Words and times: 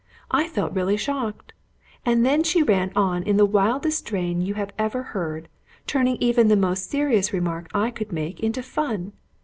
I 0.31 0.47
felt 0.47 0.73
really 0.73 0.97
shocked. 0.97 1.53
And 2.07 2.25
then 2.25 2.41
she 2.41 2.63
ran 2.63 2.91
on 2.95 3.21
in 3.21 3.37
the 3.37 3.45
wildest 3.45 3.99
strain 3.99 4.41
you 4.41 4.55
ever 4.79 5.03
heard, 5.03 5.47
turning 5.85 6.15
even 6.15 6.47
the 6.47 6.55
most 6.55 6.89
serious 6.89 7.31
remark 7.31 7.69
I 7.71 7.91
could 7.91 8.11
make 8.11 8.39
into 8.39 8.63
fun. 8.63 9.13